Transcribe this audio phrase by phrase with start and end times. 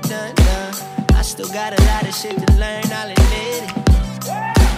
[0.00, 0.74] the done done.
[1.14, 3.70] I still got a lot of shit to learn, I'll admit it.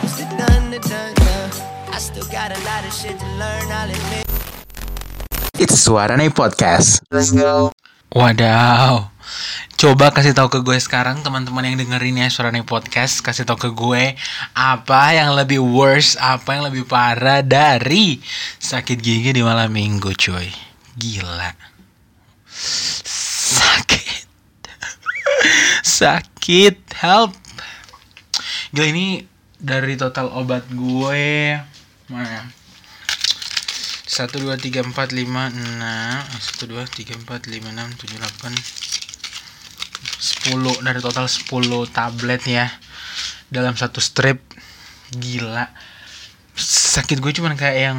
[0.01, 1.51] It's the done the done done.
[1.93, 5.61] I still got a lot of shit to learn, I'll admit it.
[5.61, 7.05] It's Suara Nih Podcast.
[8.11, 9.13] Wadaw.
[9.77, 13.57] Coba kasih tahu ke gue sekarang teman-teman yang dengerin ya suara nih podcast kasih tahu
[13.57, 14.13] ke gue
[14.53, 18.21] apa yang lebih worse, apa yang lebih parah dari
[18.61, 20.53] sakit gigi di malam minggu, coy.
[21.01, 21.57] Gila.
[22.51, 24.00] Sakit.
[25.81, 27.33] Sakit, help.
[28.71, 29.07] Gila ini
[29.57, 31.57] dari total obat gue
[32.11, 32.43] mana ya?
[34.11, 36.21] satu dua tiga empat lima enam.
[36.37, 38.53] Satu dua tiga empat lima enam tujuh delapan
[40.21, 40.75] sepuluh.
[40.83, 41.47] Dari total 10
[41.95, 42.67] tablet ya
[43.49, 44.43] dalam satu strip.
[45.15, 45.71] Gila.
[46.59, 47.99] Sakit gue cuman kayak yang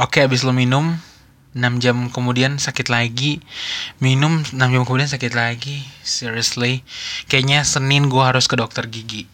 [0.00, 0.96] oke abis lo minum
[1.52, 3.44] 6 jam kemudian sakit lagi.
[4.00, 5.84] Minum 6 jam kemudian sakit lagi.
[6.00, 6.80] Seriously.
[7.28, 9.28] Kayaknya Senin gue harus ke dokter gigi.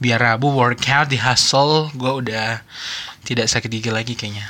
[0.00, 2.64] Biar Rabu workout di hustle gue udah
[3.28, 4.48] tidak sakit gigi lagi kayaknya.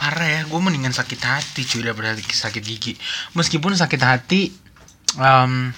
[0.00, 2.96] Parah ya gue mendingan sakit hati cuy daripada sakit gigi.
[3.36, 4.48] Meskipun sakit hati
[5.20, 5.76] um,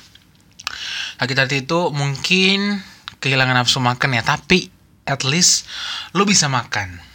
[1.19, 2.83] sakit hati itu mungkin
[3.19, 4.23] kehilangan nafsu makan ya.
[4.23, 4.71] Tapi
[5.11, 5.67] at least
[6.15, 7.08] lo bisa makan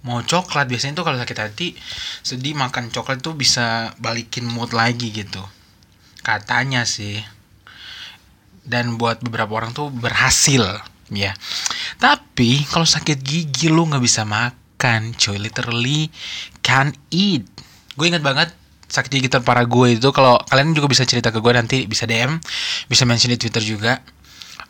[0.00, 1.68] mau coklat biasanya tuh kalau sakit hati
[2.24, 5.44] sedih makan coklat tuh bisa balikin mood lagi gitu.
[6.24, 7.20] Katanya sih.
[8.64, 10.62] Dan buat beberapa orang tuh berhasil
[11.12, 11.34] ya.
[12.00, 16.08] Tapi kalau sakit gigi lo nggak bisa makan coy literally
[16.64, 17.44] can't eat.
[17.98, 18.48] Gue ingat banget
[18.90, 22.42] sakit gigi terparah gue itu kalau kalian juga bisa cerita ke gue nanti bisa DM
[22.88, 24.00] bisa mention di Twitter juga.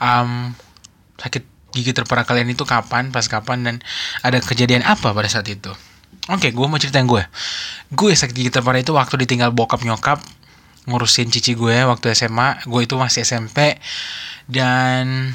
[0.01, 0.57] Um,
[1.21, 3.75] sakit gigi terparah kalian itu kapan pas kapan dan
[4.21, 5.71] ada kejadian apa pada saat itu.
[6.31, 7.23] Oke gue mau ceritain gue
[7.91, 10.23] gue sakit gigi terparah itu waktu ditinggal bokap nyokap
[10.87, 13.79] ngurusin cici gue waktu SMA gue itu masih SMP
[14.51, 15.35] dan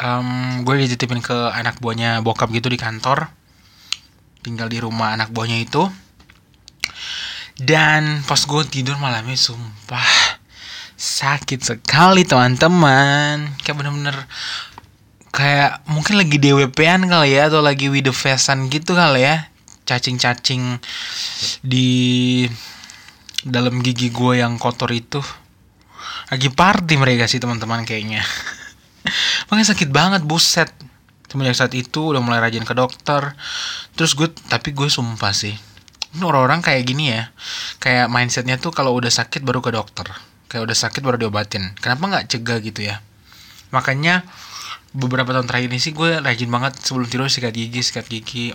[0.00, 3.28] um, gue dititipin ke anak buahnya bokap gitu di kantor.
[4.40, 5.84] Tinggal di rumah anak buahnya itu.
[7.60, 10.40] Dan pas gue tidur malamnya sumpah
[10.96, 13.52] sakit sekali teman-teman.
[13.60, 14.16] Kayak bener-bener
[15.40, 19.48] kayak mungkin lagi DWP-an kali ya atau lagi with the fastan gitu kali ya.
[19.88, 20.76] Cacing-cacing
[21.64, 21.88] di
[23.40, 25.24] dalam gigi gue yang kotor itu.
[26.28, 28.20] Lagi party mereka sih teman-teman kayaknya.
[29.48, 30.68] Makanya sakit banget buset.
[31.24, 33.32] Semenjak saat itu udah mulai rajin ke dokter.
[33.96, 35.56] Terus gue tapi gue sumpah sih
[36.10, 37.30] ini orang-orang kayak gini ya.
[37.78, 40.10] Kayak mindsetnya tuh kalau udah sakit baru ke dokter.
[40.50, 41.70] Kayak udah sakit baru diobatin.
[41.78, 42.98] Kenapa nggak cegah gitu ya?
[43.70, 44.26] Makanya
[44.90, 48.46] beberapa tahun terakhir ini sih gue rajin banget sebelum tidur sikat gigi sikat gigi.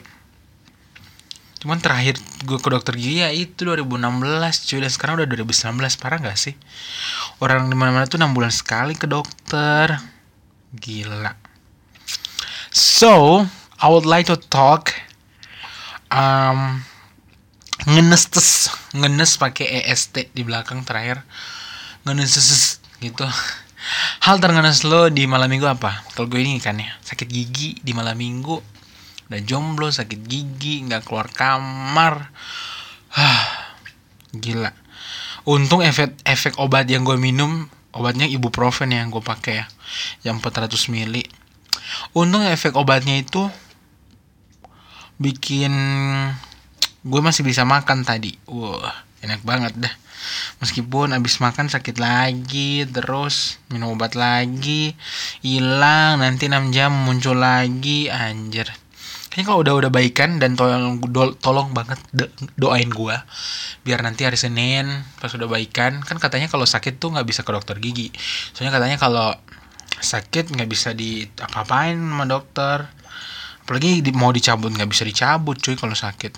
[1.64, 4.80] Cuman terakhir gue ke dokter gigi ya itu 2016 cuy.
[4.84, 6.54] Dan sekarang udah 2019 parah nggak sih?
[7.40, 9.98] Orang di mana-mana tuh 6 bulan sekali ke dokter.
[10.76, 11.34] Gila.
[12.76, 13.48] So,
[13.80, 14.92] I would like to talk
[16.12, 16.84] um,
[17.88, 21.24] ngenes tes ngenes pakai est di belakang terakhir.
[22.04, 22.36] Ngenes
[23.00, 23.26] gitu
[24.26, 26.06] hal terngenes lo di malam minggu apa?
[26.14, 28.58] Kalau gue ini kan ya sakit gigi di malam minggu
[29.26, 32.30] udah jomblo sakit gigi nggak keluar kamar.
[34.44, 34.72] Gila.
[35.46, 39.66] Untung efek efek obat yang gue minum obatnya ibuprofen yang gue pakai ya
[40.26, 41.24] yang 400 mili.
[42.18, 43.46] Untung efek obatnya itu
[45.22, 45.74] bikin
[47.06, 48.36] gue masih bisa makan tadi.
[48.50, 49.94] Wah enak banget dah
[50.60, 54.94] meskipun abis makan sakit lagi terus minum obat lagi
[55.44, 58.68] hilang nanti 6 jam muncul lagi anjir.
[59.30, 62.24] Kayaknya kalau udah udah baikan dan tolong do, tolong banget do,
[62.56, 63.18] doain gue
[63.84, 64.88] biar nanti hari Senin
[65.20, 68.16] pas udah baikan kan katanya kalau sakit tuh nggak bisa ke dokter gigi.
[68.56, 69.36] Soalnya katanya kalau
[70.00, 72.88] sakit nggak bisa di apa-apain sama dokter.
[73.68, 76.32] Apalagi mau dicabut nggak bisa dicabut cuy kalau sakit.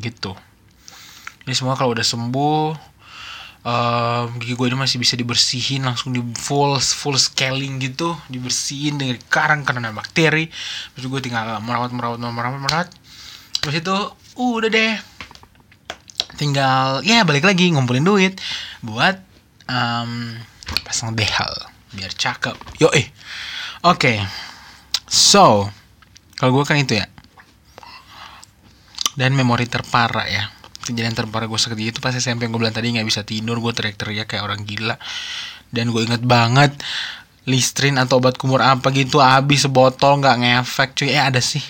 [0.00, 0.47] Gitu
[1.48, 2.76] ini semua kalau udah sembuh
[3.64, 9.16] uh, gigi gue ini masih bisa dibersihin langsung di full full scaling gitu dibersihin dengan
[9.32, 10.52] karang karena bakteri.
[10.92, 12.88] Terus gue tinggal merawat merawat merawat merawat.
[13.64, 13.96] Terus itu
[14.36, 14.94] uh, udah deh.
[16.36, 18.36] Tinggal ya balik lagi ngumpulin duit
[18.84, 19.18] buat
[19.66, 20.38] um,
[20.84, 21.50] pasang behal
[21.96, 22.54] biar cakep.
[22.78, 23.08] Yo eh
[23.82, 23.96] oke.
[23.98, 24.16] Okay.
[25.08, 25.66] so
[26.36, 27.08] kalau gue kan itu ya.
[29.18, 30.57] Dan memori terparah ya
[30.88, 33.72] kejadian terparah gue gigi itu pas SMP yang gue bilang tadi nggak bisa tidur gue
[33.76, 34.96] teriak-teriak kayak orang gila.
[35.68, 36.72] Dan gue inget banget
[37.44, 41.12] listrin atau obat kumur apa gitu habis sebotol nggak ngefek cuy.
[41.12, 41.60] Eh ada sih.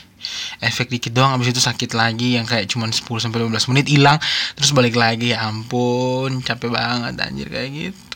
[0.58, 4.18] Efek dikit doang abis itu sakit lagi yang kayak cuman 10 sampai 15 menit hilang.
[4.58, 8.06] Terus balik lagi ya ampun capek banget anjir kayak gitu.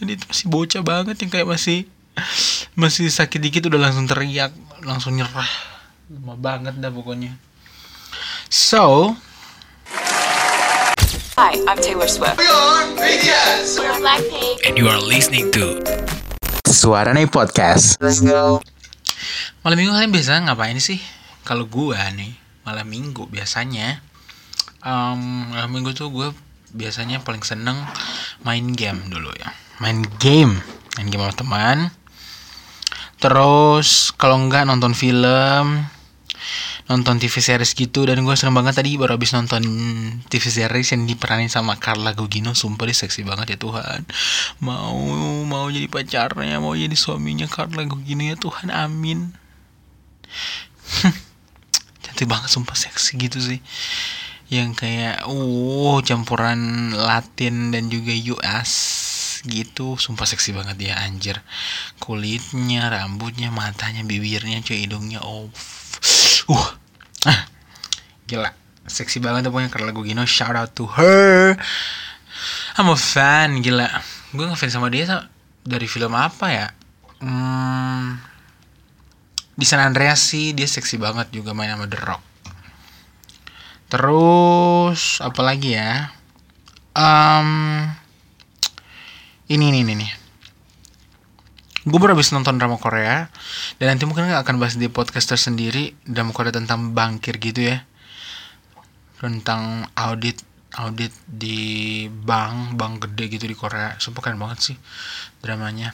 [0.00, 1.84] Dan itu masih bocah banget yang kayak masih
[2.74, 4.52] masih sakit dikit udah langsung teriak
[4.84, 5.48] langsung nyerah.
[6.10, 7.36] Lama banget dah pokoknya.
[8.48, 9.14] So
[11.40, 12.36] Hi, I'm Taylor Swift.
[12.36, 14.60] We're Blackpink.
[14.68, 15.80] And you are listening to
[16.68, 17.96] Suarane Podcast.
[19.64, 21.00] Malam minggu kalian biasa ngapain sih?
[21.48, 22.36] Kalau gua nih,
[22.68, 24.04] malam minggu biasanya
[24.84, 26.28] em, Malam minggu tuh gue
[26.76, 27.88] biasanya paling seneng
[28.44, 30.60] main game dulu ya Main game
[31.00, 31.78] Main game sama teman
[33.16, 35.88] Terus kalau enggak nonton film
[36.90, 39.62] Nonton TV series gitu Dan gue seneng banget tadi baru habis nonton
[40.26, 44.02] TV series yang diperanin sama Carla Gugino Sumpah dia seksi banget ya Tuhan.
[44.58, 44.98] Mau
[45.46, 48.74] mau jadi pacarnya Mau jadi suaminya Carla Gugino ya Tuhan.
[48.74, 49.30] Amin.
[52.02, 53.62] Cantik banget sumpah seksi gitu sih.
[54.50, 58.72] Yang kayak uh campuran Latin dan juga US
[59.46, 59.94] gitu.
[59.94, 61.38] Sumpah seksi banget ya anjir.
[62.02, 65.46] Kulitnya rambutnya matanya bibirnya cuy hidungnya oh.
[66.50, 66.79] Uh
[68.30, 68.54] gila
[68.86, 71.58] seksi banget tuh pokoknya Carla Gugino shout out to her
[72.78, 73.90] I'm a fan gila
[74.30, 75.26] gue ngefans sama dia sa-
[75.66, 76.66] dari film apa ya
[77.20, 78.30] hmm,
[79.60, 82.22] di San Andreas sih dia seksi banget juga main sama The Rock.
[83.92, 86.16] Terus apa lagi ya?
[86.96, 87.84] Um,
[89.52, 90.12] ini ini ini nih.
[91.84, 93.28] Gue baru habis nonton drama Korea
[93.76, 97.84] dan nanti mungkin akan bahas di podcast tersendiri drama Korea tentang bangkir gitu ya.
[99.20, 100.40] Tentang audit
[100.78, 103.98] audit di bank bank gede gitu di Korea.
[103.98, 104.76] Sumpah keren banget sih
[105.42, 105.92] dramanya.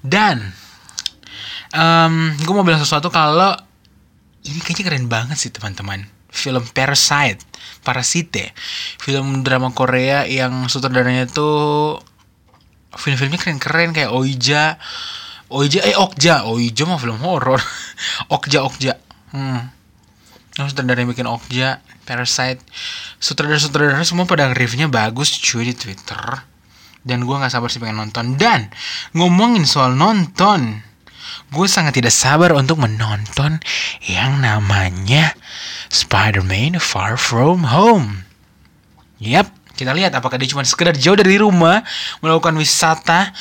[0.00, 0.40] Dan
[1.74, 3.52] um, gue mau bilang sesuatu kalau
[4.46, 6.06] ini kayaknya keren banget sih teman-teman.
[6.30, 7.42] Film Parasite
[7.82, 8.54] Parasite.
[9.02, 11.98] Film drama Korea yang sutradaranya tuh
[12.94, 14.78] film-filmnya keren-keren kayak Oija.
[15.50, 16.46] Oija eh Okja.
[16.46, 17.58] Oija mah film horor.
[18.34, 18.94] Okja Okja.
[19.34, 19.79] Hmm
[20.58, 22.62] yang sutradara yang bikin Okja Parasite.
[23.22, 26.42] Sutradara-sutradara semua pada reviewnya bagus cuy di Twitter.
[27.00, 28.34] Dan gue nggak sabar sih pengen nonton.
[28.34, 28.72] Dan
[29.14, 30.90] ngomongin soal nonton
[31.50, 33.58] gue sangat tidak sabar untuk menonton
[34.06, 35.34] yang namanya
[35.90, 38.22] Spider-Man Far From Home.
[39.18, 41.82] Yap, kita lihat apakah dia cuma sekedar jauh dari rumah,
[42.22, 43.34] melakukan wisata,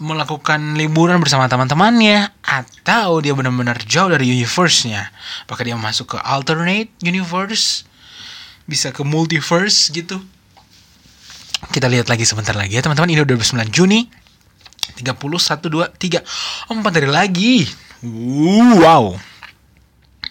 [0.00, 5.12] melakukan liburan bersama teman-temannya, atau dia benar-benar jauh dari universe-nya.
[5.44, 7.84] Apakah dia masuk ke alternate universe,
[8.64, 10.18] bisa ke multiverse gitu.
[11.70, 13.12] Kita lihat lagi sebentar lagi ya teman-teman.
[13.12, 14.08] Ini udah 29 Juni
[14.96, 17.68] 30, 1, 2, 3 4 hari lagi
[18.80, 19.29] Wow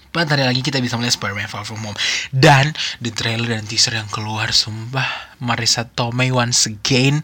[0.09, 1.93] 4 hari lagi kita bisa melihat Spider-Man Far From Home.
[2.33, 7.21] Dan di trailer dan teaser yang keluar Sumpah Marisa Tomei once again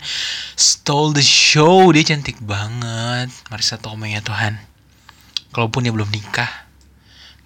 [0.53, 1.89] Stole the show.
[1.89, 4.61] Dia cantik banget Marisa Tomei ya Tuhan.
[5.49, 6.69] Kalaupun dia belum nikah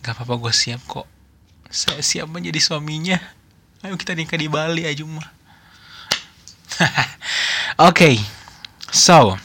[0.04, 1.08] Gak apa-apa gue siap kok.
[1.72, 3.20] Saya siap menjadi suaminya.
[3.80, 5.28] Ayo kita nikah di Bali aja mah.
[7.88, 8.16] Oke,
[8.92, 9.40] so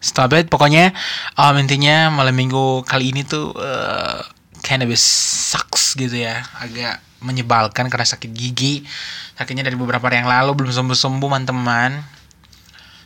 [0.00, 0.52] stop it.
[0.52, 0.92] Pokoknya
[1.36, 4.20] um, intinya malam minggu kali ini tuh uh,
[4.64, 5.04] cannabis
[5.52, 8.80] sucks gitu ya, agak menyebalkan karena sakit gigi.
[9.36, 12.00] Sakitnya dari beberapa hari yang lalu belum sembuh-sembuh teman-teman.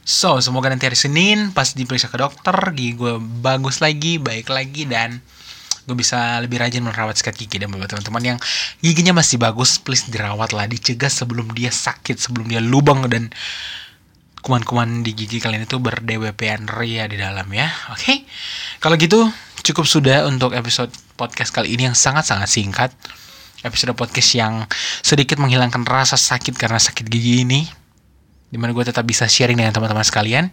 [0.09, 4.89] So semoga nanti hari Senin pas diperiksa ke dokter gigi gue bagus lagi, baik lagi
[4.89, 5.21] dan
[5.89, 8.39] gue bisa lebih rajin merawat sikat gigi dan buat teman-teman yang
[8.85, 13.33] giginya masih bagus please dirawat lah dicegah sebelum dia sakit sebelum dia lubang dan
[14.45, 18.21] kuman-kuman di gigi kalian itu berdewpan ria di dalam ya oke
[18.85, 19.33] kalau gitu
[19.65, 22.91] cukup sudah untuk episode podcast kali ini yang sangat-sangat singkat
[23.67, 24.63] episode podcast yang
[25.03, 27.67] sedikit menghilangkan rasa sakit karena sakit gigi ini
[28.49, 30.47] di mana gue tetap bisa sharing dengan teman-teman sekalian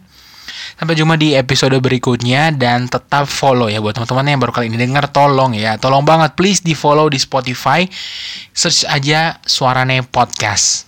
[0.76, 4.78] Sampai jumpa di episode berikutnya dan tetap follow ya buat teman-teman yang baru kali ini
[4.78, 5.80] denger tolong ya.
[5.80, 7.88] Tolong banget please di follow di Spotify.
[8.54, 10.86] Search aja Suarane Podcast.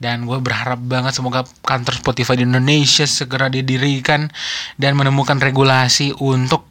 [0.00, 4.32] Dan gue berharap banget semoga kantor Spotify di Indonesia segera didirikan
[4.80, 6.64] dan menemukan regulasi untuk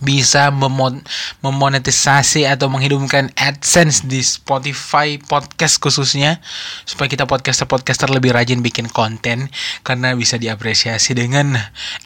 [0.00, 1.04] bisa memon-
[1.44, 6.40] memonetisasi atau menghidupkan AdSense di Spotify podcast khususnya
[6.88, 9.52] supaya kita podcaster-podcaster lebih rajin bikin konten
[9.84, 11.56] karena bisa diapresiasi dengan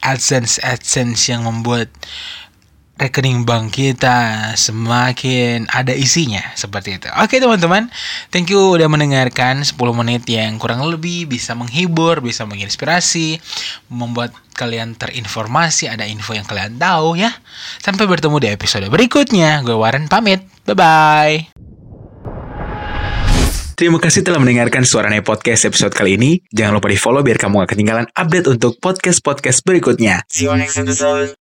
[0.03, 1.91] AdSense AdSense yang membuat
[2.95, 7.11] rekening bank kita semakin ada isinya seperti itu.
[7.19, 7.91] Oke teman-teman,
[8.31, 13.43] thank you udah mendengarkan 10 menit yang kurang lebih bisa menghibur, bisa menginspirasi,
[13.91, 17.35] membuat kalian terinformasi, ada info yang kalian tahu ya.
[17.83, 19.67] Sampai bertemu di episode berikutnya.
[19.67, 20.47] Gue Warren pamit.
[20.63, 21.39] Bye bye.
[23.75, 26.39] Terima kasih telah mendengarkan Suarane Podcast episode kali ini.
[26.55, 30.23] Jangan lupa di follow biar kamu gak ketinggalan update untuk podcast-podcast berikutnya.
[30.31, 31.35] See you next episode.